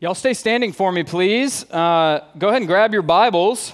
[0.00, 1.70] Y'all stay standing for me, please.
[1.70, 3.72] Uh, go ahead and grab your Bibles.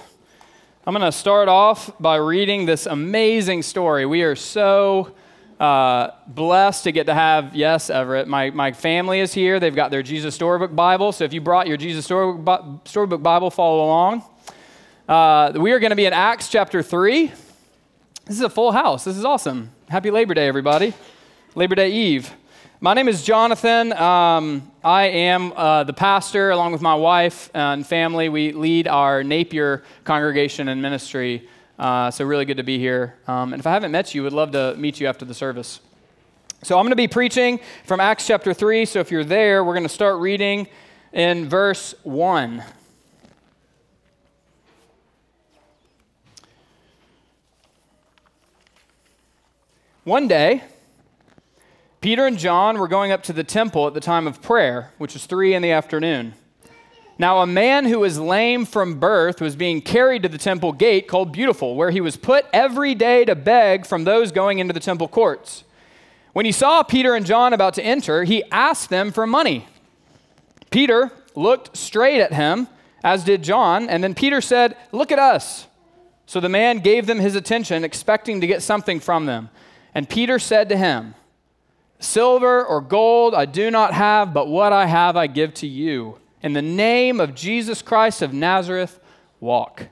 [0.85, 4.05] I'm going to start off by reading this amazing story.
[4.05, 5.15] We are so
[5.59, 9.59] uh, blessed to get to have, yes, Everett, my, my family is here.
[9.59, 11.11] They've got their Jesus Storybook Bible.
[11.11, 14.23] So if you brought your Jesus Storybook, Storybook Bible, follow along.
[15.09, 17.31] Uh, we are going to be in Acts chapter 3.
[18.25, 19.05] This is a full house.
[19.05, 19.71] This is awesome.
[19.89, 20.93] Happy Labor Day, everybody.
[21.55, 22.31] Labor Day Eve.
[22.83, 23.93] My name is Jonathan.
[23.93, 28.27] Um, I am uh, the pastor, along with my wife and family.
[28.27, 31.47] We lead our Napier congregation and ministry.
[31.77, 33.17] Uh, so, really good to be here.
[33.27, 35.79] Um, and if I haven't met you, would love to meet you after the service.
[36.63, 38.85] So, I'm going to be preaching from Acts chapter 3.
[38.85, 40.67] So, if you're there, we're going to start reading
[41.13, 42.63] in verse 1.
[50.03, 50.63] One day,
[52.01, 55.13] Peter and John were going up to the temple at the time of prayer, which
[55.13, 56.33] was three in the afternoon.
[57.19, 61.07] Now, a man who was lame from birth was being carried to the temple gate
[61.07, 64.79] called Beautiful, where he was put every day to beg from those going into the
[64.79, 65.63] temple courts.
[66.33, 69.67] When he saw Peter and John about to enter, he asked them for money.
[70.71, 72.67] Peter looked straight at him,
[73.03, 75.67] as did John, and then Peter said, Look at us.
[76.25, 79.51] So the man gave them his attention, expecting to get something from them.
[79.93, 81.13] And Peter said to him,
[82.01, 86.17] Silver or gold I do not have, but what I have I give to you.
[86.41, 88.99] In the name of Jesus Christ of Nazareth,
[89.39, 89.87] walk.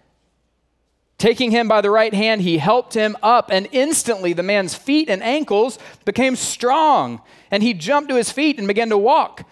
[1.20, 5.10] Taking him by the right hand, he helped him up, and instantly the man's feet
[5.10, 7.22] and ankles became strong,
[7.52, 9.48] and he jumped to his feet and began to walk.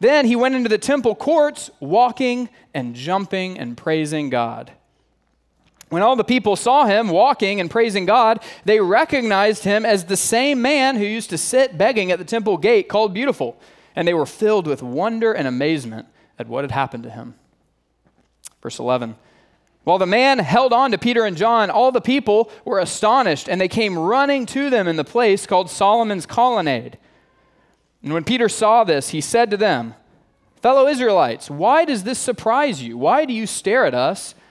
[0.00, 4.72] Then he went into the temple courts, walking and jumping and praising God.
[5.88, 10.16] When all the people saw him walking and praising God, they recognized him as the
[10.16, 13.56] same man who used to sit begging at the temple gate called Beautiful,
[13.94, 17.34] and they were filled with wonder and amazement at what had happened to him.
[18.62, 19.14] Verse 11
[19.84, 23.60] While the man held on to Peter and John, all the people were astonished, and
[23.60, 26.98] they came running to them in the place called Solomon's Colonnade.
[28.02, 29.94] And when Peter saw this, he said to them,
[30.60, 32.98] Fellow Israelites, why does this surprise you?
[32.98, 34.34] Why do you stare at us?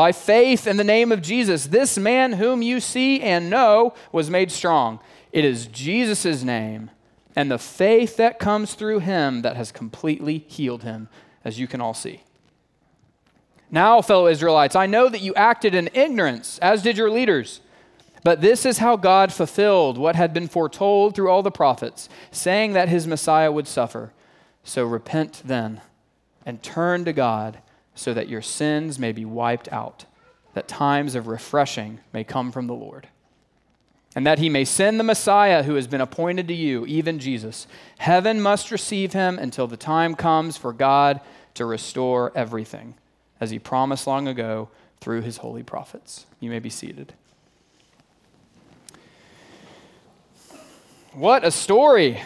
[0.00, 4.30] By faith in the name of Jesus, this man whom you see and know was
[4.30, 4.98] made strong.
[5.30, 6.90] It is Jesus' name
[7.36, 11.10] and the faith that comes through him that has completely healed him,
[11.44, 12.22] as you can all see.
[13.70, 17.60] Now, fellow Israelites, I know that you acted in ignorance, as did your leaders.
[18.24, 22.72] But this is how God fulfilled what had been foretold through all the prophets, saying
[22.72, 24.14] that his Messiah would suffer.
[24.64, 25.82] So repent then
[26.46, 27.58] and turn to God
[28.00, 30.06] so that your sins may be wiped out,
[30.54, 33.08] that times of refreshing may come from the Lord.
[34.16, 37.66] And that he may send the Messiah who has been appointed to you, even Jesus.
[37.98, 41.20] Heaven must receive him until the time comes for God
[41.54, 42.94] to restore everything,
[43.38, 44.70] as he promised long ago
[45.02, 46.24] through his holy prophets.
[46.40, 47.12] You may be seated.
[51.12, 52.22] What a story.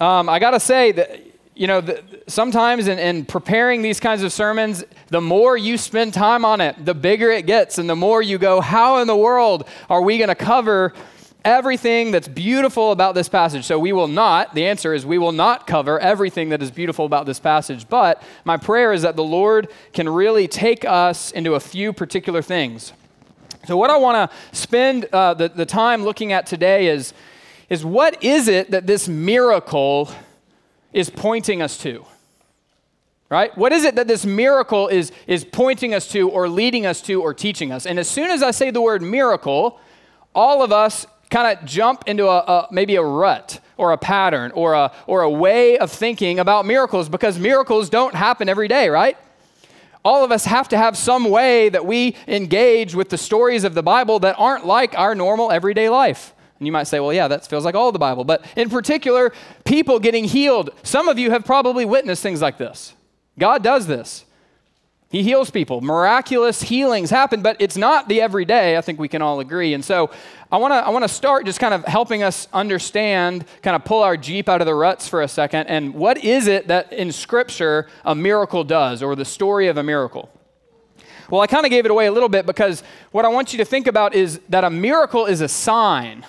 [0.00, 1.20] Um, I got to say that
[1.58, 6.14] you know, the, sometimes in, in, preparing these kinds of sermons, the more you spend
[6.14, 9.16] time on it, the bigger it gets, and the more you go, how in the
[9.16, 10.92] world are we going to cover
[11.44, 13.64] everything that's beautiful about this passage?
[13.64, 17.04] So we will not, the answer is we will not cover everything that is beautiful
[17.04, 21.54] about this passage, but my prayer is that the Lord can really take us into
[21.54, 22.92] a few particular things.
[23.66, 27.12] So, what I want to spend uh, the, the time looking at today is,
[27.68, 30.08] is what is it that this miracle
[30.92, 32.04] is pointing us to?
[33.30, 33.56] Right?
[33.58, 37.20] What is it that this miracle is, is pointing us to, or leading us to,
[37.20, 37.84] or teaching us?
[37.84, 39.78] And as soon as I say the word miracle,
[40.34, 44.50] all of us kind of jump into a, a, maybe a rut or a pattern
[44.52, 48.88] or a, or a way of thinking about miracles because miracles don't happen every day,
[48.88, 49.18] right?
[50.04, 53.74] All of us have to have some way that we engage with the stories of
[53.74, 56.32] the Bible that aren't like our normal everyday life.
[56.58, 58.24] And you might say, well, yeah, that feels like all the Bible.
[58.24, 59.32] But in particular,
[59.64, 60.70] people getting healed.
[60.82, 62.94] Some of you have probably witnessed things like this.
[63.38, 64.24] God does this.
[65.10, 65.80] He heals people.
[65.80, 68.76] Miraculous healings happen, but it's not the everyday.
[68.76, 69.72] I think we can all agree.
[69.72, 70.10] And so
[70.52, 73.86] I want to I want to start just kind of helping us understand, kind of
[73.86, 76.92] pull our Jeep out of the ruts for a second and what is it that
[76.92, 80.30] in scripture a miracle does or the story of a miracle?
[81.30, 83.58] Well, I kind of gave it away a little bit because what I want you
[83.58, 86.24] to think about is that a miracle is a sign.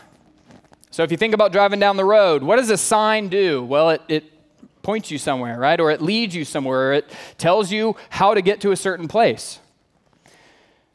[0.99, 3.63] So if you think about driving down the road, what does a sign do?
[3.63, 5.79] Well, it, it points you somewhere, right?
[5.79, 9.07] Or it leads you somewhere, or it tells you how to get to a certain
[9.07, 9.59] place.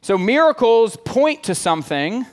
[0.03, 2.23] So miracles point to something,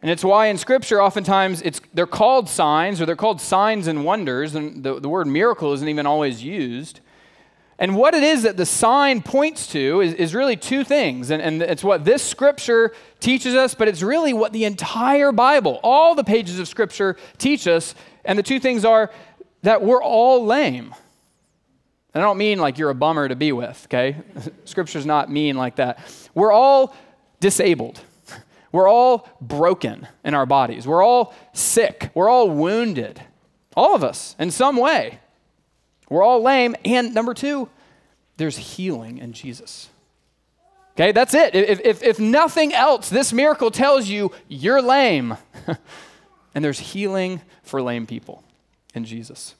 [0.00, 4.02] and it's why in Scripture oftentimes it's, they're called signs or they're called signs and
[4.02, 7.00] wonders, and the, the word miracle isn't even always used.
[7.78, 11.30] And what it is that the sign points to is, is really two things.
[11.30, 15.80] And, and it's what this scripture teaches us, but it's really what the entire Bible,
[15.82, 17.94] all the pages of scripture teach us.
[18.24, 19.10] And the two things are
[19.62, 20.94] that we're all lame.
[22.14, 24.16] And I don't mean like you're a bummer to be with, okay?
[24.64, 25.98] Scripture's not mean like that.
[26.32, 26.94] We're all
[27.40, 28.00] disabled.
[28.72, 30.86] We're all broken in our bodies.
[30.86, 32.10] We're all sick.
[32.14, 33.20] We're all wounded.
[33.76, 35.18] All of us in some way.
[36.14, 36.76] We're all lame.
[36.84, 37.68] And number two,
[38.36, 39.88] there's healing in Jesus.
[40.92, 41.56] Okay, that's it.
[41.56, 45.36] If, if, if nothing else, this miracle tells you you're lame.
[46.54, 48.44] and there's healing for lame people
[48.94, 49.56] in Jesus.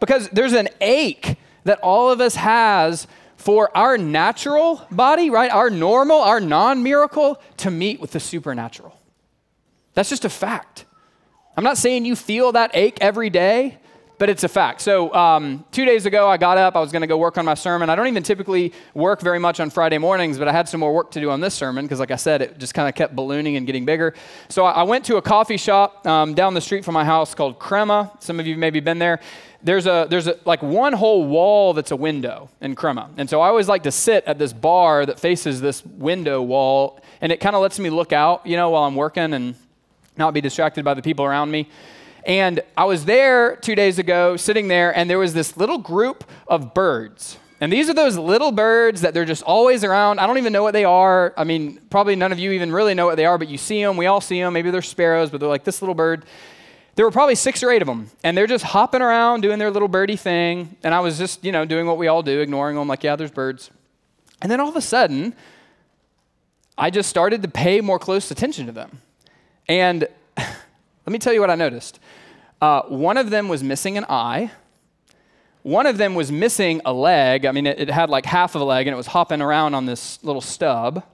[0.00, 3.06] Because there's an ache that all of us has
[3.36, 5.50] for our natural body, right?
[5.50, 9.00] Our normal, our non-miracle to meet with the supernatural.
[9.94, 10.84] That's just a fact.
[11.56, 13.78] I'm not saying you feel that ache every day,
[14.18, 14.80] but it's a fact.
[14.80, 16.76] So, um, two days ago, I got up.
[16.76, 17.90] I was going to go work on my sermon.
[17.90, 20.94] I don't even typically work very much on Friday mornings, but I had some more
[20.94, 23.16] work to do on this sermon because, like I said, it just kind of kept
[23.16, 24.14] ballooning and getting bigger.
[24.48, 27.34] So, I, I went to a coffee shop um, down the street from my house
[27.34, 28.12] called Crema.
[28.20, 29.20] Some of you maybe been there.
[29.64, 33.40] There's a there's a, like one whole wall that's a window in Crema, and so
[33.40, 37.38] I always like to sit at this bar that faces this window wall, and it
[37.38, 39.54] kind of lets me look out, you know, while I'm working and
[40.16, 41.68] not be distracted by the people around me.
[42.24, 46.24] And I was there two days ago, sitting there, and there was this little group
[46.46, 47.38] of birds.
[47.60, 50.18] And these are those little birds that they're just always around.
[50.18, 51.32] I don't even know what they are.
[51.36, 53.82] I mean, probably none of you even really know what they are, but you see
[53.82, 53.96] them.
[53.96, 54.52] We all see them.
[54.52, 56.24] Maybe they're sparrows, but they're like this little bird.
[56.94, 59.70] There were probably six or eight of them, and they're just hopping around doing their
[59.70, 60.76] little birdie thing.
[60.82, 63.16] And I was just, you know, doing what we all do, ignoring them, like, yeah,
[63.16, 63.70] there's birds.
[64.42, 65.34] And then all of a sudden,
[66.76, 69.00] I just started to pay more close attention to them.
[69.68, 70.08] And
[71.06, 71.98] let me tell you what I noticed.
[72.60, 74.50] Uh, one of them was missing an eye.
[75.62, 77.44] One of them was missing a leg.
[77.44, 79.74] I mean, it, it had like half of a leg and it was hopping around
[79.74, 81.04] on this little stub.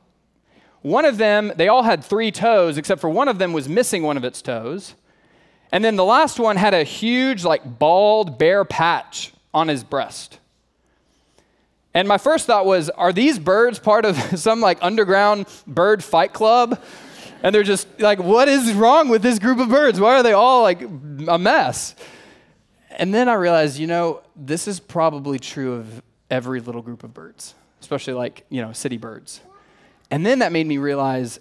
[0.82, 4.02] One of them, they all had three toes, except for one of them was missing
[4.02, 4.94] one of its toes.
[5.72, 10.38] And then the last one had a huge, like, bald, bare patch on his breast.
[11.94, 16.32] And my first thought was, are these birds part of some like underground bird fight
[16.32, 16.80] club?
[17.42, 20.00] And they're just like, what is wrong with this group of birds?
[20.00, 21.94] Why are they all like a mess?
[22.90, 27.14] And then I realized, you know, this is probably true of every little group of
[27.14, 29.40] birds, especially like, you know, city birds.
[30.10, 31.38] And then that made me realize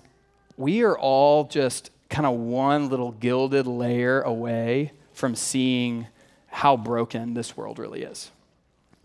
[0.55, 6.07] we are all just kind of one little gilded layer away from seeing
[6.47, 8.31] how broken this world really is.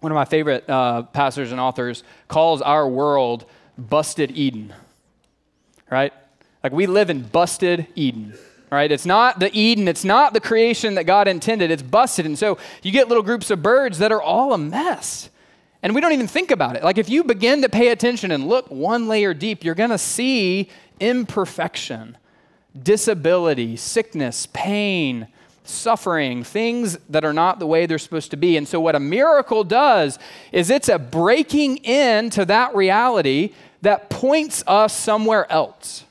[0.00, 3.46] One of my favorite uh, pastors and authors calls our world
[3.78, 4.74] busted Eden,
[5.90, 6.12] right?
[6.62, 8.34] Like we live in busted Eden,
[8.70, 8.90] right?
[8.90, 12.26] It's not the Eden, it's not the creation that God intended, it's busted.
[12.26, 15.28] And so you get little groups of birds that are all a mess.
[15.82, 16.84] And we don't even think about it.
[16.84, 19.98] Like if you begin to pay attention and look one layer deep, you're going to
[19.98, 20.70] see
[21.00, 22.16] imperfection,
[22.80, 25.26] disability, sickness, pain,
[25.64, 28.56] suffering, things that are not the way they're supposed to be.
[28.56, 30.18] And so, what a miracle does
[30.52, 36.04] is it's a breaking in to that reality that points us somewhere else.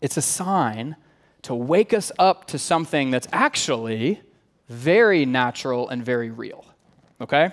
[0.00, 0.96] It's a sign
[1.42, 4.20] to wake us up to something that's actually
[4.68, 6.64] very natural and very real.
[7.20, 7.50] Okay?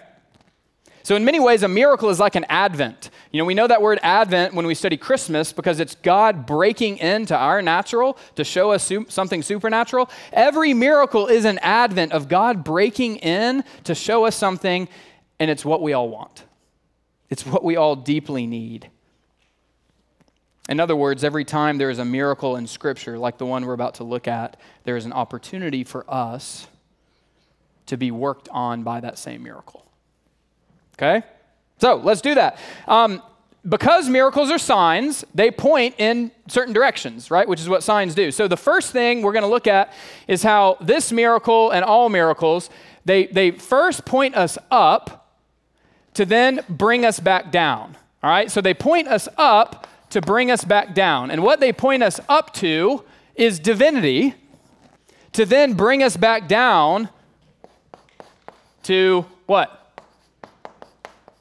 [1.03, 3.11] So, in many ways, a miracle is like an advent.
[3.31, 6.97] You know, we know that word advent when we study Christmas because it's God breaking
[6.97, 10.09] into our natural to show us something supernatural.
[10.33, 14.89] Every miracle is an advent of God breaking in to show us something,
[15.39, 16.43] and it's what we all want.
[17.29, 18.89] It's what we all deeply need.
[20.69, 23.73] In other words, every time there is a miracle in Scripture, like the one we're
[23.73, 26.67] about to look at, there is an opportunity for us
[27.85, 29.85] to be worked on by that same miracle.
[30.95, 31.25] Okay?
[31.79, 32.59] So let's do that.
[32.87, 33.21] Um,
[33.67, 37.47] because miracles are signs, they point in certain directions, right?
[37.47, 38.31] Which is what signs do.
[38.31, 39.93] So the first thing we're going to look at
[40.27, 42.69] is how this miracle and all miracles,
[43.05, 45.37] they, they first point us up
[46.13, 47.95] to then bring us back down.
[48.23, 48.49] All right?
[48.49, 51.31] So they point us up to bring us back down.
[51.31, 53.03] And what they point us up to
[53.35, 54.35] is divinity
[55.33, 57.09] to then bring us back down
[58.83, 60.01] to what?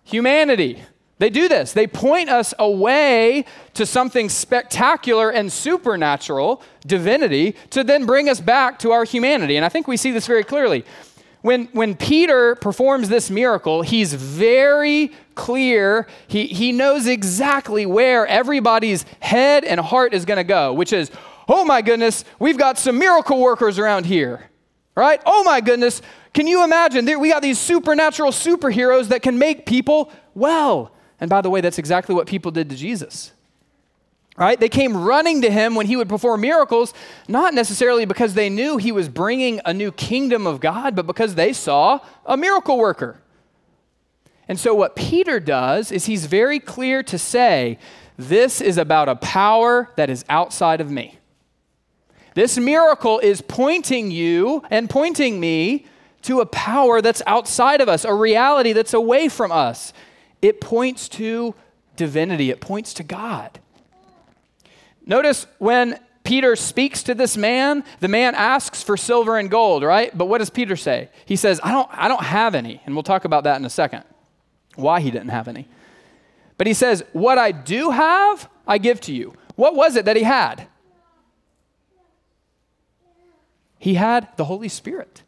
[0.05, 0.83] Humanity.
[1.19, 1.73] They do this.
[1.73, 8.79] They point us away to something spectacular and supernatural, divinity, to then bring us back
[8.81, 9.57] to our humanity.
[9.57, 10.85] And I think we see this very clearly.
[11.47, 16.09] When, when Peter performs this miracle, he's very clear.
[16.27, 21.09] He, he knows exactly where everybody's head and heart is going to go, which is,
[21.47, 24.51] oh my goodness, we've got some miracle workers around here,
[24.97, 25.23] right?
[25.25, 26.03] Oh my goodness,
[26.35, 27.05] can you imagine?
[27.21, 30.91] We got these supernatural superheroes that can make people well.
[31.21, 33.31] And by the way, that's exactly what people did to Jesus.
[34.37, 34.61] Right?
[34.61, 36.93] They came running to him when he would perform miracles,
[37.27, 41.37] not necessarily because they knew he was bringing a new kingdom of God, but because
[41.37, 43.23] they saw a miracle worker.
[44.49, 47.79] And so, what Peter does is he's very clear to say,
[48.17, 51.19] This is about a power that is outside of me.
[52.35, 55.87] This miracle is pointing you and pointing me
[56.23, 59.93] to a power that's outside of us, a reality that's away from us.
[60.43, 61.55] It points to
[61.97, 63.59] divinity, it points to God.
[65.07, 70.17] Notice when Peter speaks to this man, the man asks for silver and gold, right?
[70.17, 71.09] But what does Peter say?
[71.25, 72.83] He says, I don't, I don't have any.
[72.85, 74.03] And we'll talk about that in a second,
[74.75, 75.69] why he didn't have any.
[76.59, 79.35] But he says, What I do have, I give to you.
[79.55, 80.67] What was it that he had?
[83.79, 85.23] He had the Holy Spirit.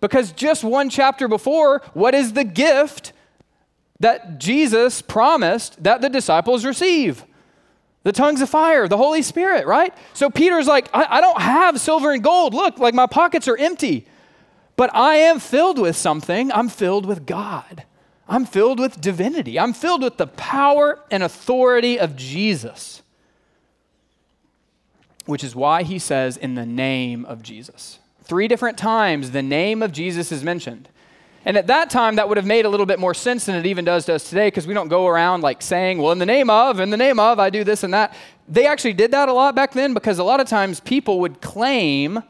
[0.00, 3.12] Because just one chapter before, what is the gift
[4.00, 7.24] that Jesus promised that the disciples receive?
[8.04, 9.92] The tongues of fire, the Holy Spirit, right?
[10.12, 12.54] So Peter's like, I, I don't have silver and gold.
[12.54, 14.06] Look, like my pockets are empty.
[14.76, 16.52] But I am filled with something.
[16.52, 17.84] I'm filled with God.
[18.28, 19.58] I'm filled with divinity.
[19.58, 23.02] I'm filled with the power and authority of Jesus
[25.26, 27.98] which is why he says, in the name of Jesus.
[28.22, 30.88] Three different times the name of Jesus is mentioned.
[31.44, 33.66] And at that time, that would have made a little bit more sense than it
[33.66, 36.26] even does to us today because we don't go around like saying, well, in the
[36.26, 38.14] name of, in the name of, I do this and that.
[38.48, 41.42] They actually did that a lot back then because a lot of times people would
[41.42, 42.22] claim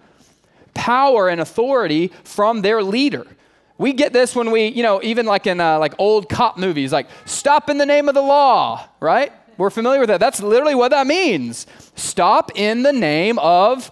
[0.74, 3.26] power and authority from their leader.
[3.78, 6.92] We get this when we, you know, even like in uh, like old cop movies,
[6.92, 9.32] like stop in the name of the law, right?
[9.56, 10.20] We're familiar with that.
[10.20, 11.66] That's literally what that means.
[11.94, 13.90] Stop in the name of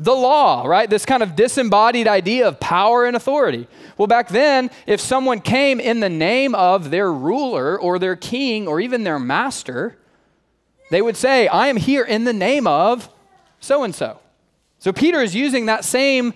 [0.00, 0.88] the law, right?
[0.88, 3.68] This kind of disembodied idea of power and authority.
[3.98, 8.66] Well, back then, if someone came in the name of their ruler or their king
[8.66, 9.98] or even their master,
[10.90, 13.10] they would say, I am here in the name of
[13.60, 14.18] so and so.
[14.78, 16.32] So Peter is using that same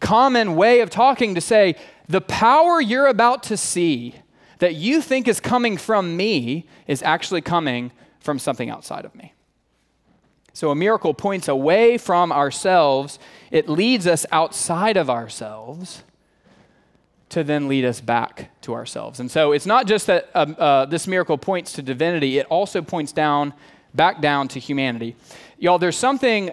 [0.00, 1.76] common way of talking to say,
[2.08, 4.16] the power you're about to see
[4.58, 9.34] that you think is coming from me is actually coming from something outside of me.
[10.54, 13.18] So a miracle points away from ourselves,
[13.50, 16.04] it leads us outside of ourselves
[17.30, 19.18] to then lead us back to ourselves.
[19.18, 22.80] And so it's not just that um, uh, this miracle points to divinity, it also
[22.82, 23.52] points down,
[23.94, 25.16] back down to humanity.
[25.58, 26.52] Y'all, there's something,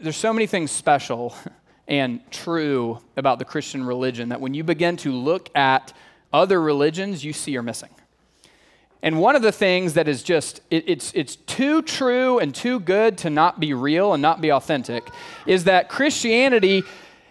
[0.00, 1.34] there's so many things special
[1.88, 5.92] and true about the Christian religion that when you begin to look at
[6.32, 7.90] other religions, you see are missing.
[9.02, 12.80] And one of the things that is just, it, it's, it's too true and too
[12.80, 15.08] good to not be real and not be authentic
[15.46, 16.82] is that Christianity,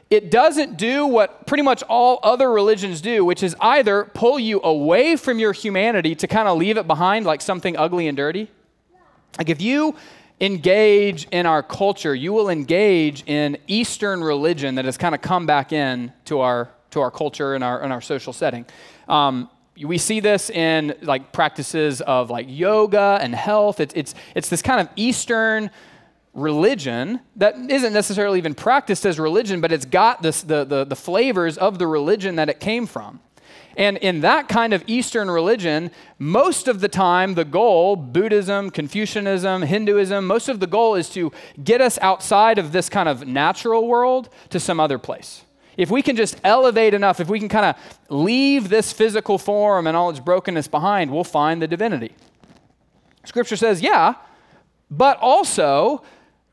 [0.09, 4.61] it doesn't do what pretty much all other religions do, which is either pull you
[4.63, 8.49] away from your humanity to kind of leave it behind like something ugly and dirty.
[9.37, 9.95] Like if you
[10.39, 15.45] engage in our culture, you will engage in Eastern religion that has kind of come
[15.45, 18.65] back in to our, to our culture and our, and our social setting.
[19.09, 19.49] Um,
[19.83, 23.79] we see this in like practices of like yoga and health.
[23.79, 25.69] It's, it's, it's this kind of Eastern
[26.33, 30.95] religion that isn't necessarily even practiced as religion, but it's got this, the, the, the
[30.95, 33.19] flavors of the religion that it came from.
[33.75, 39.61] And in that kind of Eastern religion, most of the time, the goal, Buddhism, Confucianism,
[39.61, 41.31] Hinduism, most of the goal is to
[41.63, 45.43] get us outside of this kind of natural world to some other place
[45.77, 49.87] if we can just elevate enough, if we can kind of leave this physical form
[49.87, 52.13] and all its brokenness behind, we'll find the divinity.
[53.23, 54.15] Scripture says, yeah,
[54.89, 56.03] but also,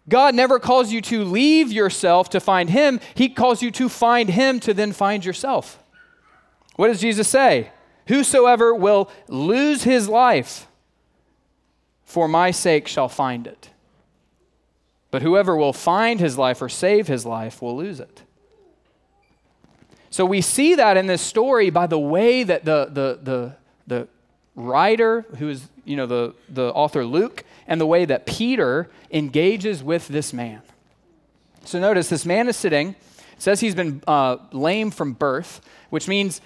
[0.09, 3.01] God never calls you to leave yourself to find Him.
[3.15, 5.79] He calls you to find Him to then find yourself.
[6.77, 7.71] What does Jesus say?
[8.09, 10.67] Whosoever will lose his life
[12.05, 13.71] for my sake shall find it.
[15.11, 18.24] But whoever will find his life or save his life will lose it.
[20.15, 23.57] So we see that in this story by the way that the, the, the,
[23.89, 24.09] the
[24.55, 29.83] writer, who is you know, the, the author Luke, and the way that Peter engages
[29.83, 30.63] with this man.
[31.65, 32.95] So notice this man is sitting.
[33.39, 36.41] Says he's been uh, lame from birth, which means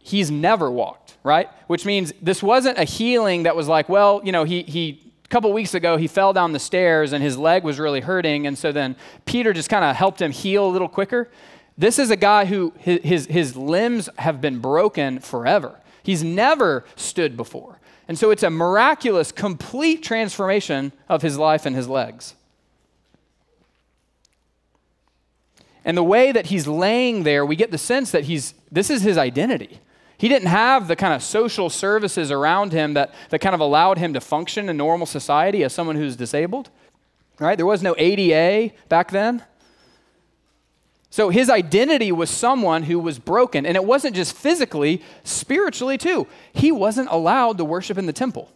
[0.00, 1.48] he's never walked, right?
[1.68, 5.28] Which means this wasn't a healing that was like, well, you know, he, he a
[5.28, 8.58] couple weeks ago he fell down the stairs and his leg was really hurting, and
[8.58, 11.30] so then Peter just kind of helped him heal a little quicker.
[11.76, 15.80] This is a guy who his, his limbs have been broken forever.
[16.02, 17.78] He's never stood before.
[18.08, 22.34] And so it's a miraculous, complete transformation of his life and his legs.
[25.84, 29.02] And the way that he's laying there, we get the sense that he's this is
[29.02, 29.80] his identity.
[30.16, 33.98] He didn't have the kind of social services around him that, that kind of allowed
[33.98, 36.70] him to function in normal society as someone who's disabled.
[37.40, 37.56] Right?
[37.56, 39.42] There was no ADA back then.
[41.12, 43.66] So his identity was someone who was broken.
[43.66, 46.26] And it wasn't just physically, spiritually too.
[46.54, 48.48] He wasn't allowed to worship in the temple.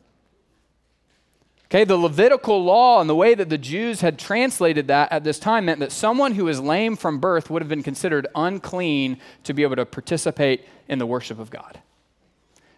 [1.66, 5.38] Okay, the Levitical law and the way that the Jews had translated that at this
[5.38, 9.52] time meant that someone who is lame from birth would have been considered unclean to
[9.52, 11.82] be able to participate in the worship of God.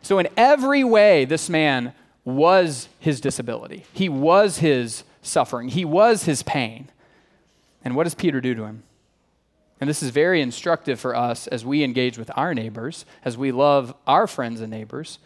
[0.03, 1.93] So, in every way, this man
[2.25, 6.89] was his disability, he was his suffering, he was his pain.
[7.85, 8.83] And what does Peter do to him?
[9.81, 13.53] And this is very instructive for us as we engage with our neighbors, as we
[13.53, 15.19] love our friends and neighbors,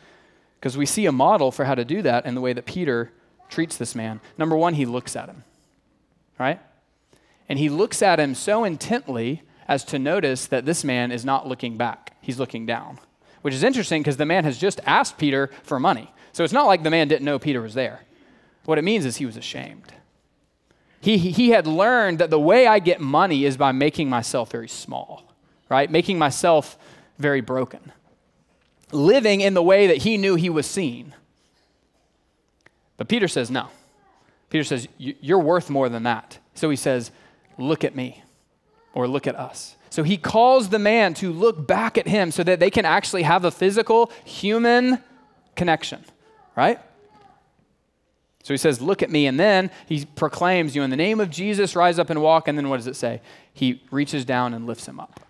[0.60, 3.12] because we see a model for how to do that in the way that Peter
[3.48, 4.20] treats this man.
[4.36, 5.44] Number one, he looks at him,
[6.38, 6.60] right?
[7.48, 11.48] And he looks at him so intently as to notice that this man is not
[11.48, 12.98] looking back, he's looking down,
[13.40, 16.12] which is interesting because the man has just asked Peter for money.
[16.32, 18.00] So it's not like the man didn't know Peter was there.
[18.64, 19.92] What it means is he was ashamed.
[21.02, 24.68] He, he had learned that the way I get money is by making myself very
[24.68, 25.34] small,
[25.68, 25.90] right?
[25.90, 26.78] Making myself
[27.18, 27.92] very broken.
[28.92, 31.12] Living in the way that he knew he was seen.
[32.96, 33.66] But Peter says, no.
[34.48, 36.38] Peter says, you're worth more than that.
[36.54, 37.10] So he says,
[37.58, 38.22] look at me
[38.94, 39.74] or look at us.
[39.90, 43.24] So he calls the man to look back at him so that they can actually
[43.24, 45.02] have a physical, human
[45.56, 46.04] connection,
[46.54, 46.78] right?
[48.42, 49.26] So he says, Look at me.
[49.26, 52.48] And then he proclaims, You in the name of Jesus, rise up and walk.
[52.48, 53.22] And then what does it say?
[53.52, 55.20] He reaches down and lifts him up,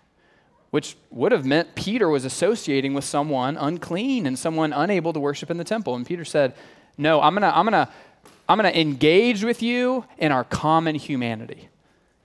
[0.71, 5.51] which would have meant Peter was associating with someone unclean and someone unable to worship
[5.51, 5.95] in the temple.
[5.95, 6.55] And Peter said,
[6.97, 7.91] No, I'm going to, I'm going to,
[8.49, 11.69] I'm going to engage with you in our common humanity.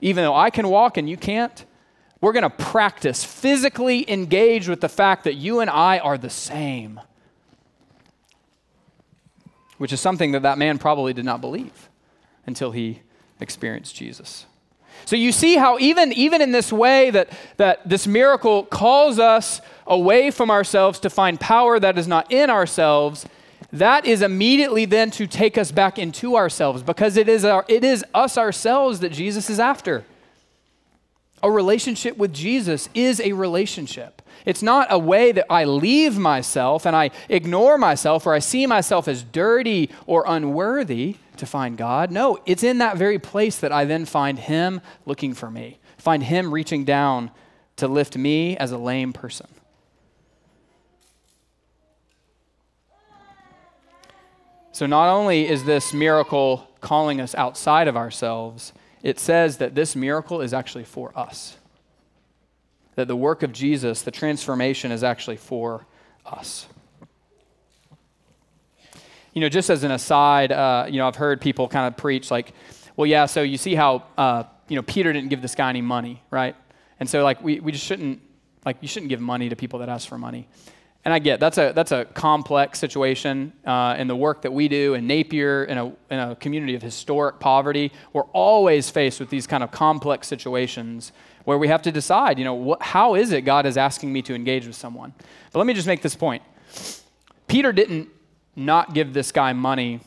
[0.01, 1.65] Even though I can walk and you can't,
[2.21, 6.29] we're going to practice, physically engage with the fact that you and I are the
[6.29, 6.99] same
[9.79, 11.89] which is something that that man probably did not believe
[12.45, 13.01] until he
[13.39, 14.45] experienced Jesus.
[15.05, 19.61] So you see how even, even in this way that, that this miracle calls us
[19.87, 23.25] away from ourselves to find power that is not in ourselves,
[23.71, 27.83] that is immediately then to take us back into ourselves because it is, our, it
[27.83, 30.03] is us ourselves that Jesus is after.
[31.41, 34.18] A relationship with Jesus is a relationship.
[34.49, 38.65] It's not a way that I leave myself and I ignore myself or I see
[38.65, 42.09] myself as dirty or unworthy to find God.
[42.09, 46.23] No, it's in that very place that I then find Him looking for me, find
[46.23, 47.29] Him reaching down
[47.75, 49.45] to lift me as a lame person.
[54.71, 59.95] So, not only is this miracle calling us outside of ourselves, it says that this
[59.95, 61.58] miracle is actually for us
[62.99, 65.85] that the work of Jesus, the transformation, is actually for
[66.25, 66.67] us.
[69.33, 72.29] You know, just as an aside, uh, you know, I've heard people kind of preach
[72.29, 72.51] like,
[72.97, 75.81] well, yeah, so you see how, uh, you know, Peter didn't give this guy any
[75.81, 76.57] money, right?
[76.99, 78.19] And so, like, we, we just shouldn't,
[78.65, 80.49] like, you shouldn't give money to people that ask for money.
[81.05, 84.67] And I get that's a that's a complex situation uh, in the work that we
[84.67, 87.93] do in Napier in a in a community of historic poverty.
[88.11, 91.13] We're always faced with these kind of complex situations
[91.45, 94.21] where we have to decide, you know, what, how is it God is asking me
[94.23, 95.13] to engage with someone?
[95.51, 96.43] But let me just make this point.
[97.47, 98.09] Peter didn't
[98.55, 100.01] not give this guy money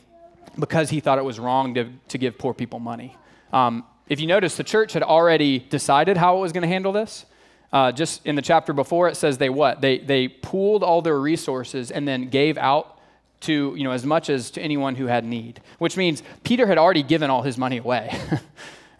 [0.58, 3.16] because he thought it was wrong to, to give poor people money.
[3.52, 6.92] Um, if you notice, the church had already decided how it was going to handle
[6.92, 7.24] this.
[7.72, 9.80] Uh, just in the chapter before, it says they what?
[9.80, 12.98] They, they pooled all their resources and then gave out
[13.40, 16.78] to, you know, as much as to anyone who had need, which means Peter had
[16.78, 18.14] already given all his money away.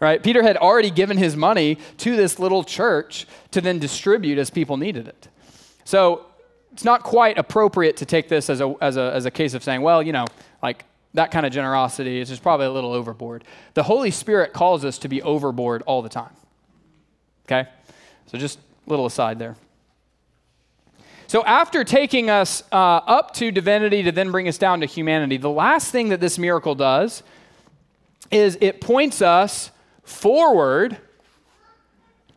[0.03, 0.21] right?
[0.21, 4.77] Peter had already given his money to this little church to then distribute as people
[4.77, 5.27] needed it.
[5.85, 6.25] So
[6.71, 9.63] it's not quite appropriate to take this as a, as a, as a case of
[9.63, 10.27] saying, well, you know,
[10.61, 13.43] like that kind of generosity is just probably a little overboard.
[13.73, 16.33] The Holy Spirit calls us to be overboard all the time.
[17.45, 17.69] Okay?
[18.27, 19.55] So just a Little aside there.
[21.27, 25.37] So, after taking us uh, up to divinity to then bring us down to humanity,
[25.37, 27.23] the last thing that this miracle does
[28.29, 29.71] is it points us
[30.03, 30.97] forward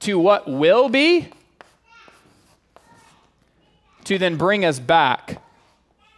[0.00, 1.28] to what will be
[4.04, 5.42] to then bring us back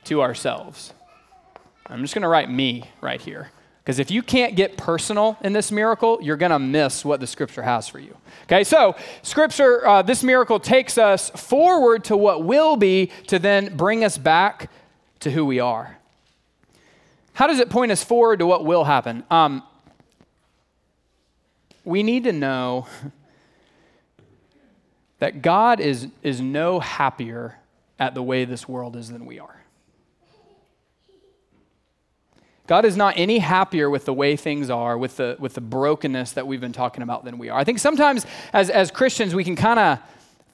[0.04, 0.92] to ourselves.
[1.86, 3.50] I'm just going to write me right here.
[3.82, 7.26] Because if you can't get personal in this miracle, you're going to miss what the
[7.26, 8.14] scripture has for you.
[8.42, 13.74] Okay, so scripture, uh, this miracle takes us forward to what will be to then
[13.74, 14.70] bring us back
[15.20, 15.96] to who we are.
[17.32, 19.24] How does it point us forward to what will happen?
[19.30, 19.62] Um,
[21.88, 22.86] we need to know
[25.18, 27.58] that God is, is no happier
[27.98, 29.64] at the way this world is than we are.
[32.66, 36.32] God is not any happier with the way things are, with the, with the brokenness
[36.32, 37.58] that we've been talking about than we are.
[37.58, 39.98] I think sometimes as, as Christians, we can kind of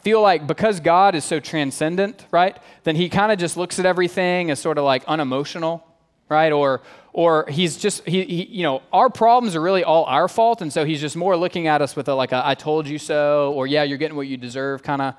[0.02, 3.86] feel like because God is so transcendent, right, then he kind of just looks at
[3.86, 5.84] everything as sort of like unemotional,
[6.28, 6.52] right?
[6.52, 6.82] Or,
[7.14, 10.60] or he's just, he, he, you know, our problems are really all our fault.
[10.60, 12.98] And so he's just more looking at us with a, like a, I told you
[12.98, 15.14] so, or yeah, you're getting what you deserve kind of,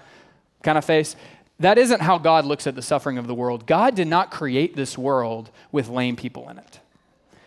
[0.62, 1.15] kind of face.
[1.62, 3.65] That isn't how God looks at the suffering of the world.
[3.65, 6.81] God did not create this world with lame people in it.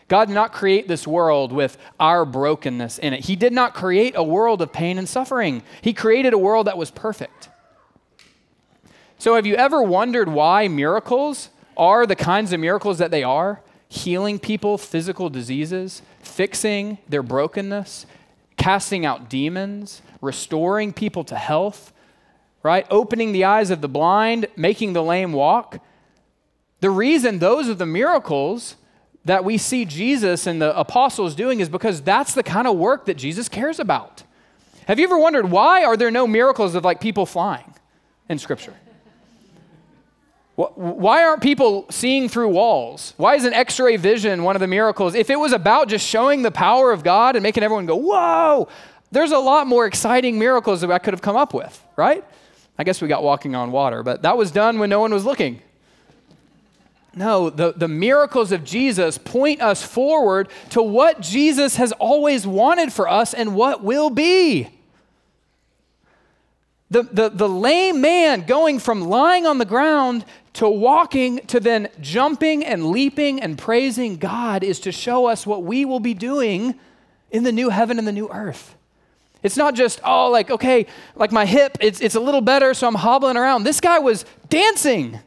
[0.08, 3.26] God did not create this world with our brokenness in it.
[3.26, 5.62] He did not create a world of pain and suffering.
[5.82, 7.50] He created a world that was perfect.
[9.18, 13.60] So, have you ever wondered why miracles are the kinds of miracles that they are?
[13.88, 18.06] Healing people, physical diseases, fixing their brokenness,
[18.56, 21.92] casting out demons, restoring people to health,
[22.62, 22.86] right?
[22.90, 25.80] Opening the eyes of the blind, making the lame walk.
[26.80, 28.76] The reason those are the miracles
[29.24, 33.06] that we see Jesus and the apostles doing is because that's the kind of work
[33.06, 34.22] that Jesus cares about.
[34.86, 37.74] Have you ever wondered why are there no miracles of like people flying
[38.28, 38.74] in scripture?
[40.58, 43.14] Why aren't people seeing through walls?
[43.16, 45.14] Why is an x ray vision one of the miracles?
[45.14, 48.66] If it was about just showing the power of God and making everyone go, whoa,
[49.12, 52.24] there's a lot more exciting miracles that I could have come up with, right?
[52.76, 55.24] I guess we got walking on water, but that was done when no one was
[55.24, 55.62] looking.
[57.14, 62.92] No, the, the miracles of Jesus point us forward to what Jesus has always wanted
[62.92, 64.70] for us and what will be.
[66.90, 70.24] The, the, the lame man going from lying on the ground
[70.54, 75.62] to walking to then jumping and leaping and praising God is to show us what
[75.62, 76.74] we will be doing
[77.30, 78.74] in the new heaven and the new earth.
[79.42, 82.88] It's not just, oh, like, okay, like my hip, it's, it's a little better, so
[82.88, 83.64] I'm hobbling around.
[83.64, 85.20] This guy was dancing.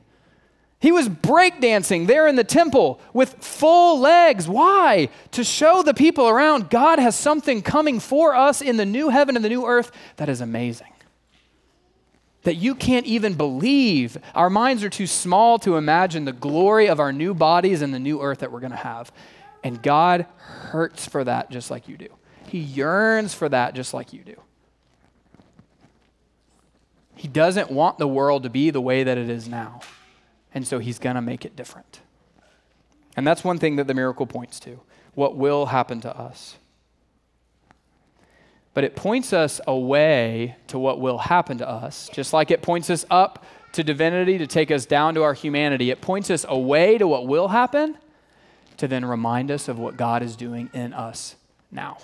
[0.80, 4.50] He was breakdancing there in the temple with full legs.
[4.50, 5.10] Why?
[5.32, 9.36] To show the people around God has something coming for us in the new heaven
[9.36, 10.88] and the new earth that is amazing.
[12.44, 14.18] That you can't even believe.
[14.34, 18.00] Our minds are too small to imagine the glory of our new bodies and the
[18.00, 19.12] new earth that we're going to have.
[19.64, 22.08] And God hurts for that just like you do.
[22.48, 24.42] He yearns for that just like you do.
[27.16, 29.82] He doesn't want the world to be the way that it is now.
[30.54, 32.02] And so he's going to make it different.
[33.16, 34.80] And that's one thing that the miracle points to
[35.14, 36.58] what will happen to us.
[38.74, 42.90] But it points us away to what will happen to us, just like it points
[42.90, 45.92] us up to divinity to take us down to our humanity.
[45.92, 47.98] It points us away to what will happen
[48.78, 51.36] to then remind us of what God is doing in us
[51.72, 51.98] now.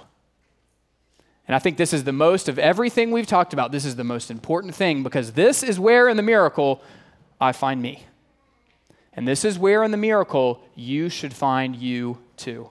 [1.47, 3.71] And I think this is the most of everything we've talked about.
[3.71, 6.81] This is the most important thing because this is where in the miracle
[7.39, 8.05] I find me.
[9.13, 12.69] And this is where in the miracle you should find you too.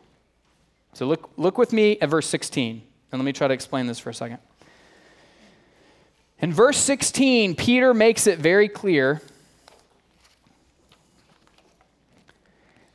[0.93, 2.83] So look, look with me at verse 16,
[3.13, 4.39] and let me try to explain this for a second.
[6.41, 9.23] In verse 16, Peter makes it very clear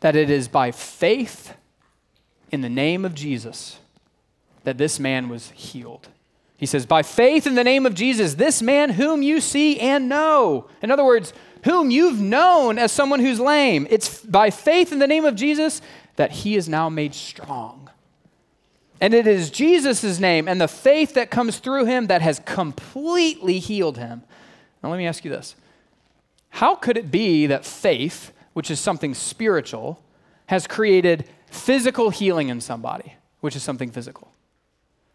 [0.01, 1.55] that it is by faith
[2.51, 3.79] in the name of Jesus
[4.63, 6.09] that this man was healed.
[6.57, 10.07] He says, By faith in the name of Jesus, this man whom you see and
[10.07, 10.67] know.
[10.83, 13.87] In other words, whom you've known as someone who's lame.
[13.89, 15.81] It's by faith in the name of Jesus
[16.15, 17.80] that he is now made strong.
[19.01, 23.57] And it is Jesus' name and the faith that comes through him that has completely
[23.57, 24.21] healed him.
[24.81, 25.55] Now, let me ask you this
[26.51, 30.01] How could it be that faith, which is something spiritual,
[30.45, 34.31] has created physical healing in somebody, which is something physical?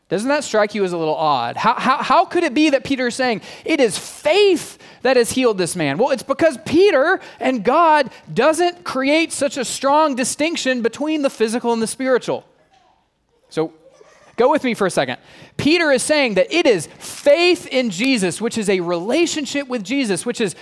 [0.08, 1.56] Doesn't that strike you as a little odd?
[1.56, 5.30] How, how, how could it be that Peter is saying it is faith that has
[5.30, 5.98] healed this man?
[5.98, 11.72] Well, it's because Peter and God doesn't create such a strong distinction between the physical
[11.72, 12.44] and the spiritual.
[13.48, 13.72] So
[14.36, 15.18] Go with me for a second.
[15.56, 20.26] Peter is saying that it is faith in Jesus, which is a relationship with Jesus,
[20.26, 20.54] which is,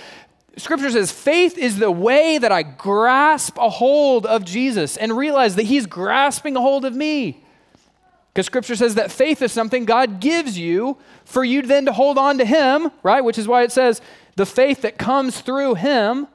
[0.55, 5.55] scripture says, faith is the way that I grasp a hold of Jesus and realize
[5.55, 7.43] that he's grasping a hold of me.
[8.31, 12.17] Because scripture says that faith is something God gives you for you then to hold
[12.17, 13.23] on to him, right?
[13.23, 14.01] Which is why it says
[14.37, 16.27] the faith that comes through him.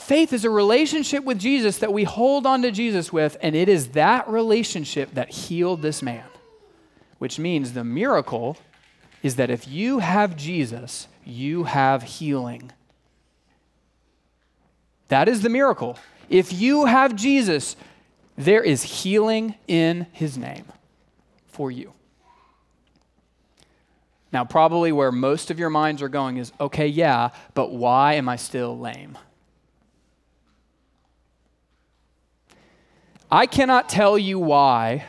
[0.00, 3.68] Faith is a relationship with Jesus that we hold on to Jesus with, and it
[3.68, 6.24] is that relationship that healed this man
[7.20, 8.56] which means the miracle
[9.22, 12.72] is that if you have Jesus, you have healing.
[15.08, 15.98] That is the miracle.
[16.30, 17.76] If you have Jesus,
[18.38, 20.64] there is healing in his name
[21.46, 21.92] for you.
[24.32, 28.30] Now, probably where most of your minds are going is okay, yeah, but why am
[28.30, 29.18] I still lame?
[33.32, 35.04] I cannot tell you why,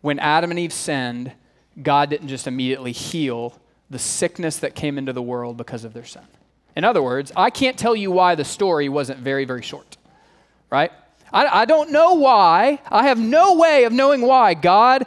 [0.00, 1.32] when Adam and Eve sinned,
[1.82, 3.58] God didn't just immediately heal
[3.90, 6.22] the sickness that came into the world because of their sin.
[6.76, 9.96] In other words, I can't tell you why the story wasn't very, very short,
[10.70, 10.92] right?
[11.32, 12.80] I, I don't know why.
[12.88, 15.06] I have no way of knowing why God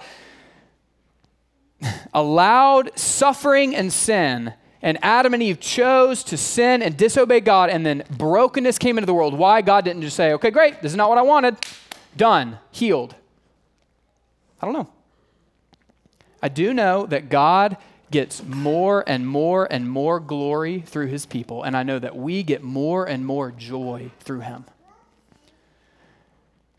[2.14, 7.86] allowed suffering and sin, and Adam and Eve chose to sin and disobey God, and
[7.86, 9.38] then brokenness came into the world.
[9.38, 11.58] Why God didn't just say, okay, great, this is not what I wanted,
[12.18, 13.16] done, healed.
[14.62, 14.90] I don't know.
[16.42, 17.78] I do know that God
[18.10, 22.44] gets more and more and more glory through his people, and I know that we
[22.44, 24.66] get more and more joy through him.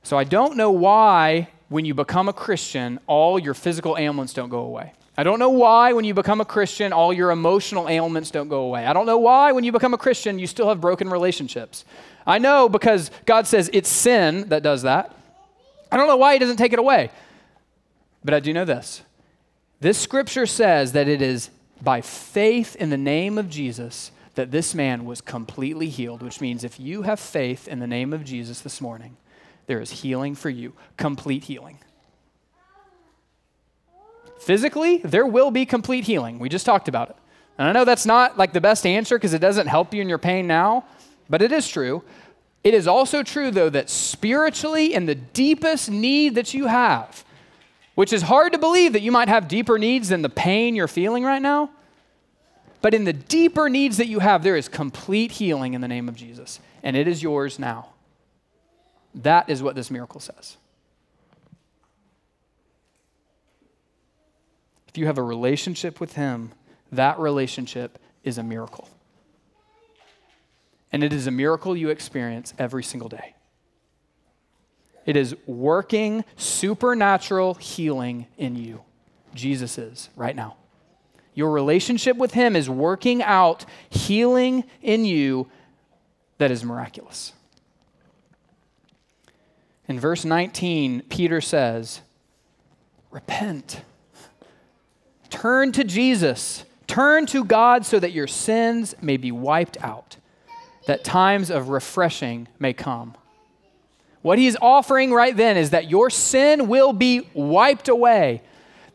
[0.02, 4.48] So I don't know why, when you become a Christian, all your physical ailments don't
[4.48, 4.92] go away.
[5.18, 8.62] I don't know why, when you become a Christian, all your emotional ailments don't go
[8.62, 8.86] away.
[8.86, 11.84] I don't know why, when you become a Christian, you still have broken relationships.
[12.26, 15.14] I know because God says it's sin that does that.
[15.90, 17.10] I don't know why He doesn't take it away.
[18.24, 19.02] But I do know this
[19.80, 24.74] this scripture says that it is by faith in the name of Jesus that this
[24.74, 28.60] man was completely healed, which means if you have faith in the name of Jesus
[28.60, 29.16] this morning,
[29.66, 31.78] there is healing for you, complete healing.
[34.40, 36.38] Physically, there will be complete healing.
[36.38, 37.16] We just talked about it.
[37.58, 40.08] And I know that's not like the best answer because it doesn't help you in
[40.08, 40.84] your pain now,
[41.28, 42.04] but it is true.
[42.68, 47.24] It is also true, though, that spiritually, in the deepest need that you have,
[47.94, 50.86] which is hard to believe that you might have deeper needs than the pain you're
[50.86, 51.70] feeling right now.
[52.82, 56.10] But in the deeper needs that you have, there is complete healing in the name
[56.10, 57.88] of Jesus, and it is yours now.
[59.14, 60.58] That is what this miracle says.
[64.88, 66.52] If you have a relationship with Him,
[66.92, 68.90] that relationship is a miracle.
[70.92, 73.34] And it is a miracle you experience every single day.
[75.04, 78.82] It is working supernatural healing in you.
[79.34, 80.56] Jesus is right now.
[81.34, 85.48] Your relationship with Him is working out healing in you
[86.38, 87.32] that is miraculous.
[89.88, 92.02] In verse 19, Peter says,
[93.10, 93.82] Repent.
[95.30, 96.64] Turn to Jesus.
[96.86, 100.17] Turn to God so that your sins may be wiped out,
[100.88, 103.14] that times of refreshing may come.
[104.22, 108.40] What he's offering right then is that your sin will be wiped away.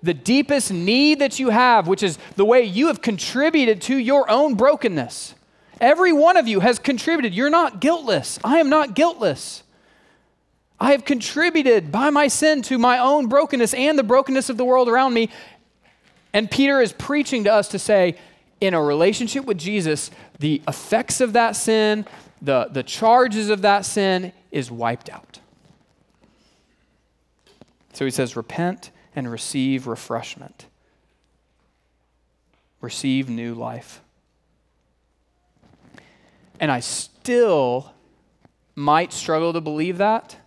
[0.02, 4.28] The deepest need that you have, which is the way you have contributed to your
[4.28, 5.36] own brokenness.
[5.80, 7.36] Every one of you has contributed.
[7.36, 8.40] You're not guiltless.
[8.44, 9.62] I am not guiltless.
[10.80, 14.66] I have contributed by my sin to my own brokenness and the brokenness of the
[14.66, 15.30] world around me.
[16.34, 18.18] And Peter is preaching to us to say,
[18.64, 22.06] in a relationship with Jesus, the effects of that sin,
[22.42, 25.40] the, the charges of that sin is wiped out.
[27.92, 30.68] So he says, repent and receive refreshment.
[32.80, 34.00] Receive new life.
[36.58, 37.92] And I still
[38.76, 40.38] might struggle to believe that,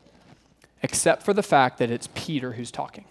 [0.83, 3.05] except for the fact that it's Peter who's talking.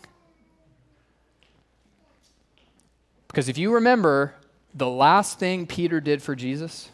[3.27, 4.33] Because if you remember,
[4.75, 6.89] the last thing Peter did for Jesus,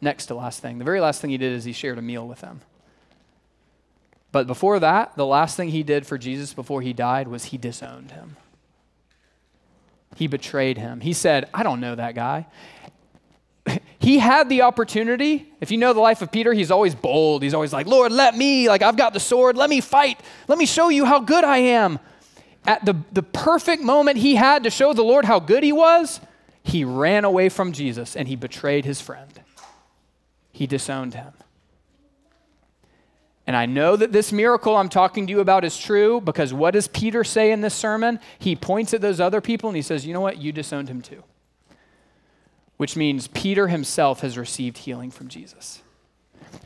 [0.00, 0.78] next to last thing.
[0.78, 2.62] The very last thing he did is he shared a meal with them.
[4.32, 7.58] But before that, the last thing he did for Jesus before he died was he
[7.58, 8.36] disowned him.
[10.16, 11.00] He betrayed him.
[11.00, 12.46] He said, I don't know that guy.
[13.98, 15.52] he had the opportunity.
[15.60, 17.42] If you know the life of Peter, he's always bold.
[17.42, 19.56] He's always like, Lord, let me, like, I've got the sword.
[19.56, 20.20] Let me fight.
[20.48, 21.98] Let me show you how good I am.
[22.66, 26.20] At the, the perfect moment he had to show the Lord how good he was,
[26.64, 29.40] he ran away from Jesus and he betrayed his friend
[30.54, 31.32] he disowned him.
[33.46, 36.70] And I know that this miracle I'm talking to you about is true because what
[36.70, 38.20] does Peter say in this sermon?
[38.38, 40.38] He points at those other people and he says, You know what?
[40.38, 41.24] You disowned him too.
[42.78, 45.82] Which means Peter himself has received healing from Jesus.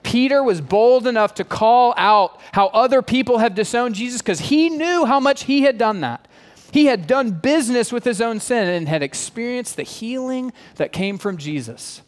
[0.02, 4.68] Peter was bold enough to call out how other people have disowned Jesus because he
[4.68, 6.27] knew how much he had done that.
[6.70, 11.18] He had done business with his own sin and had experienced the healing that came
[11.18, 12.02] from Jesus,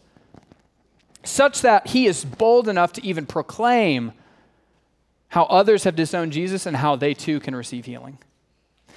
[1.25, 4.13] such that he is bold enough to even proclaim
[5.29, 8.19] how others have disowned Jesus and how they too can receive healing.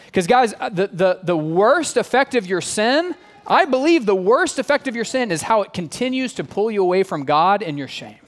[0.07, 3.15] Because, guys, uh, the, the, the worst effect of your sin,
[3.47, 6.81] I believe the worst effect of your sin is how it continues to pull you
[6.81, 8.19] away from God and your shame.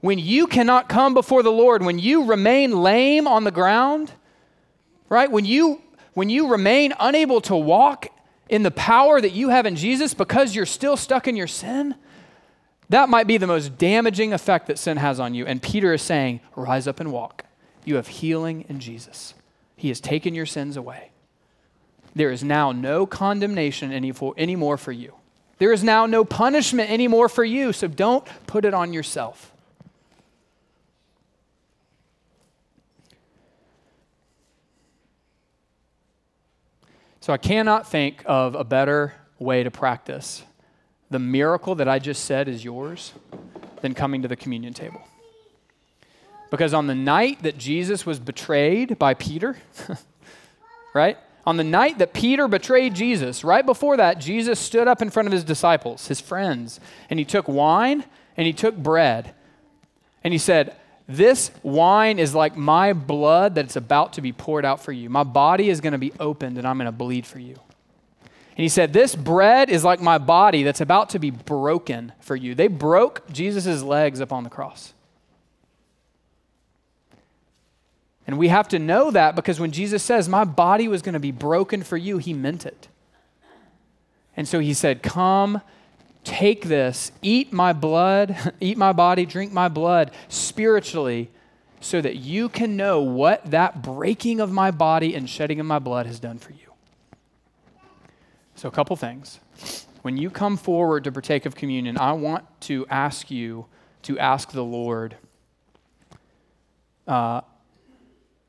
[0.00, 4.12] When you cannot come before the Lord, when you remain lame on the ground,
[5.14, 5.30] right?
[5.30, 5.80] When you
[6.12, 8.06] when you remain unable to walk
[8.48, 11.94] in the power that you have in Jesus because you're still stuck in your sin,
[12.88, 15.46] that might be the most damaging effect that sin has on you.
[15.46, 17.44] And Peter is saying, Rise up and walk.
[17.84, 19.34] You have healing in Jesus.
[19.76, 21.10] He has taken your sins away.
[22.14, 25.14] There is now no condemnation any for, anymore for you.
[25.58, 29.52] There is now no punishment anymore for you, so don't put it on yourself.
[37.24, 40.42] So I cannot think of a better way to practice
[41.08, 43.14] the miracle that I just said is yours
[43.80, 45.00] than coming to the communion table.
[46.50, 49.56] Because on the night that Jesus was betrayed by Peter,
[50.94, 51.16] right?
[51.46, 55.26] On the night that Peter betrayed Jesus, right before that, Jesus stood up in front
[55.26, 58.04] of his disciples, his friends, and he took wine
[58.36, 59.34] and he took bread.
[60.22, 64.82] And he said, this wine is like my blood that's about to be poured out
[64.82, 65.10] for you.
[65.10, 67.56] My body is going to be opened and I'm going to bleed for you.
[68.56, 72.36] And he said, This bread is like my body that's about to be broken for
[72.36, 72.54] you.
[72.54, 74.94] They broke Jesus' legs upon the cross.
[78.26, 81.20] And we have to know that because when Jesus says, My body was going to
[81.20, 82.88] be broken for you, he meant it.
[84.36, 85.60] And so he said, Come
[86.24, 91.30] take this, eat my blood, eat my body, drink my blood spiritually,
[91.80, 95.78] so that you can know what that breaking of my body and shedding of my
[95.78, 96.72] blood has done for you.
[98.54, 99.40] So, a couple things.
[100.02, 103.66] When you come forward to partake of communion, I want to ask you
[104.02, 105.16] to ask the Lord
[107.06, 107.42] uh,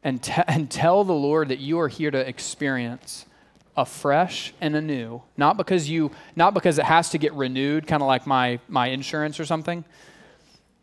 [0.04, 3.26] and, and tell the Lord that you are here to experience
[3.78, 8.08] afresh and anew, not because you not because it has to get renewed, kind of
[8.08, 9.84] like my my insurance or something,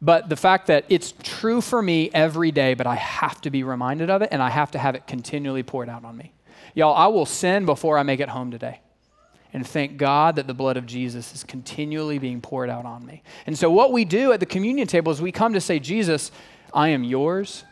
[0.02, 3.62] but the fact that it's true for me every day, but I have to be
[3.62, 6.32] reminded of it and I have to have it continually poured out on me.
[6.74, 8.80] Y'all, I will sin before I make it home today.
[9.52, 13.22] And thank God that the blood of Jesus is continually being poured out on me.
[13.46, 16.32] And so, what we do at the communion table is we come to say, Jesus,
[16.72, 17.64] I am yours.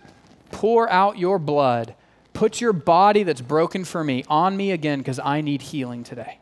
[0.53, 1.95] Pour out your blood
[2.41, 6.39] Put your body that's broken for me on me again because I need healing today.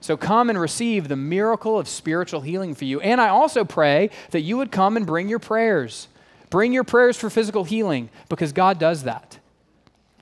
[0.00, 3.00] So come and receive the miracle of spiritual healing for you.
[3.00, 6.08] And I also pray that you would come and bring your prayers.
[6.50, 9.38] Bring your prayers for physical healing because God does that.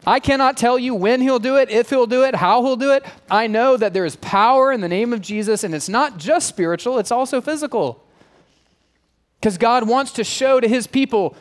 [0.07, 2.93] I cannot tell you when He'll do it, if He'll do it, how He'll do
[2.93, 3.03] it.
[3.31, 6.47] I know that there is power in the name of Jesus, and it's not just
[6.47, 8.05] spiritual, it's also physical.
[9.41, 11.35] Because God wants to show to His people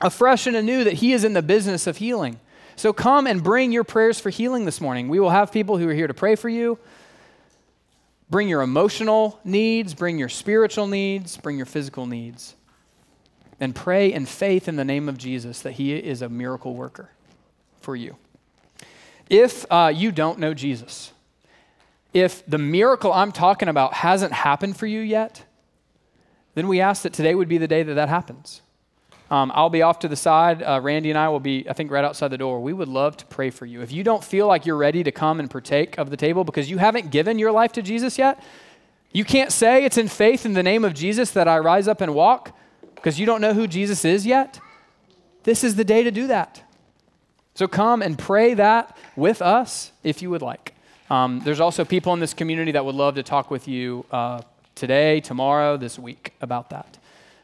[0.00, 2.40] afresh and anew that He is in the business of healing.
[2.76, 5.08] So come and bring your prayers for healing this morning.
[5.08, 6.78] We will have people who are here to pray for you.
[8.28, 12.54] Bring your emotional needs, bring your spiritual needs, bring your physical needs.
[13.58, 17.10] And pray in faith in the name of Jesus that He is a miracle worker
[17.80, 18.16] for you.
[19.30, 21.12] If uh, you don't know Jesus,
[22.12, 25.44] if the miracle I'm talking about hasn't happened for you yet,
[26.54, 28.60] then we ask that today would be the day that that happens.
[29.30, 30.62] Um, I'll be off to the side.
[30.62, 32.60] Uh, Randy and I will be, I think, right outside the door.
[32.60, 33.82] We would love to pray for you.
[33.82, 36.70] If you don't feel like you're ready to come and partake of the table because
[36.70, 38.40] you haven't given your life to Jesus yet,
[39.12, 42.00] you can't say it's in faith in the name of Jesus that I rise up
[42.00, 42.56] and walk
[42.94, 44.60] because you don't know who Jesus is yet.
[45.42, 46.62] This is the day to do that.
[47.54, 50.74] So come and pray that with us if you would like.
[51.08, 54.42] Um, there's also people in this community that would love to talk with you uh,
[54.74, 56.98] today, tomorrow, this week about that.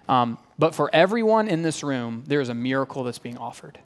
[0.09, 3.81] Um, but for everyone in this room, there is a miracle that's being offered.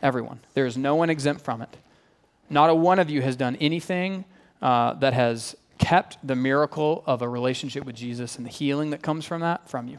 [0.00, 0.38] Everyone.
[0.54, 1.76] There is no one exempt from it.
[2.48, 4.24] Not a one of you has done anything
[4.62, 9.02] uh, that has kept the miracle of a relationship with Jesus and the healing that
[9.02, 9.98] comes from that from you.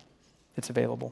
[0.55, 1.11] It's available.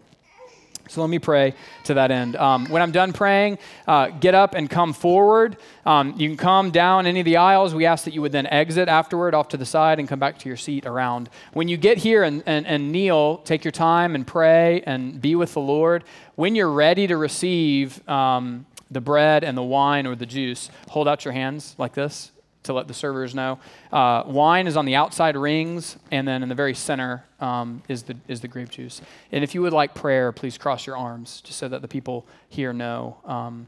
[0.92, 1.54] So let me pray
[1.86, 2.36] to that end.
[2.36, 5.56] Um, when I'm done praying, uh, get up and come forward.
[5.86, 7.74] Um, you can come down any of the aisles.
[7.74, 10.38] We ask that you would then exit afterward off to the side and come back
[10.40, 11.30] to your seat around.
[11.54, 15.34] When you get here and, and, and kneel, take your time and pray and be
[15.34, 16.04] with the Lord.
[16.36, 21.08] When you're ready to receive um, the bread and the wine or the juice, hold
[21.08, 22.34] out your hands like this
[22.64, 23.60] to let the servers know.
[23.92, 28.04] Uh, wine is on the outside rings, and then in the very center um, is,
[28.04, 29.02] the, is the grape juice.
[29.32, 32.28] And if you would like prayer, please cross your arms just so that the people
[32.50, 33.68] here know um,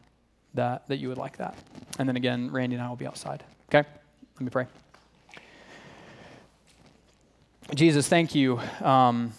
[0.53, 1.57] that, that you would like that.
[1.97, 3.43] And then again, Randy and I will be outside.
[3.69, 3.87] Okay?
[4.35, 4.67] Let me pray.
[7.73, 9.33] Jesus, thank you um,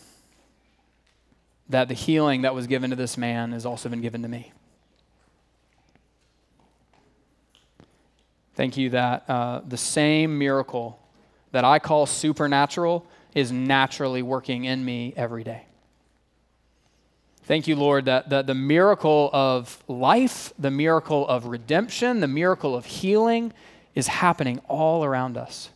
[1.68, 4.53] that the healing that was given to this man has also been given to me.
[8.54, 10.98] Thank you that uh, the same miracle
[11.52, 15.66] that I call supernatural is naturally working in me every day.
[17.44, 22.74] Thank you, Lord, that the, the miracle of life, the miracle of redemption, the miracle
[22.74, 23.52] of healing
[23.94, 25.68] is happening all around us.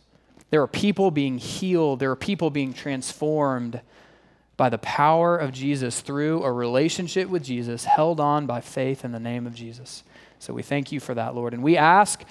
[0.49, 3.81] There are people being healed, there are people being transformed
[4.57, 9.11] by the power of Jesus through a relationship with Jesus, held on by faith in
[9.11, 10.03] the name of Jesus.
[10.39, 11.53] So we thank you for that, Lord.
[11.53, 12.23] And we ask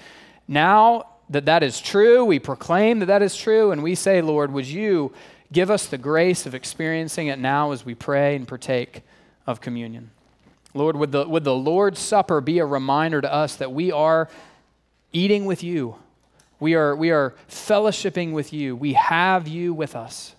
[0.49, 4.51] now that that is true, we proclaim that that is true, and we say, Lord,
[4.51, 5.13] would you
[5.53, 9.03] give us the grace of experiencing it now as we pray and partake
[9.47, 10.11] of communion?
[10.75, 14.29] Lord, would the, would the Lord's Supper be a reminder to us that we are
[15.13, 15.97] eating with you?
[16.61, 18.75] We are, we are fellowshipping with you.
[18.75, 20.35] We have you with us.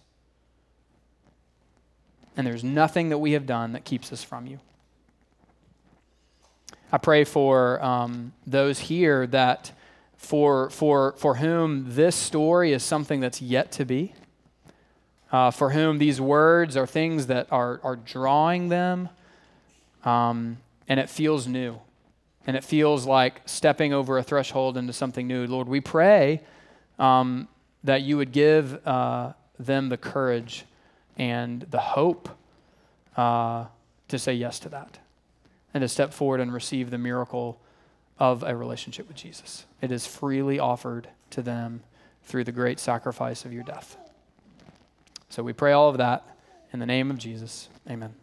[2.36, 4.60] And there's nothing that we have done that keeps us from you.
[6.92, 9.72] I pray for um, those here that
[10.20, 14.14] for, for, for whom this story is something that's yet to be,
[15.32, 19.10] uh, for whom these words are things that are, are drawing them,
[20.04, 20.58] um,
[20.88, 21.80] and it feels new.
[22.46, 25.48] And it feels like stepping over a threshold into something new.
[25.48, 26.42] Lord, we pray
[26.98, 27.48] um,
[27.84, 30.66] that you would give uh, them the courage
[31.18, 32.30] and the hope
[33.16, 33.66] uh,
[34.10, 35.00] to say yes to that
[35.74, 37.60] and to step forward and receive the miracle
[38.18, 39.66] of a relationship with Jesus.
[39.82, 41.84] It is freely offered to them
[42.24, 43.98] through the great sacrifice of your death.
[45.30, 46.28] So we pray all of that
[46.74, 47.70] in the name of Jesus.
[47.90, 48.14] Amen.